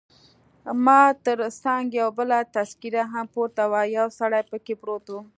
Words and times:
ما 0.85 1.01
تر 1.25 1.37
څنګ 1.63 1.85
یو 2.01 2.09
بله 2.17 2.37
تذکیره 2.55 3.03
هم 3.13 3.25
پرته 3.35 3.63
وه، 3.71 3.81
یو 3.97 4.07
سړی 4.19 4.41
پکښې 4.49 4.75
پروت 4.81 5.05
وو. 5.09 5.19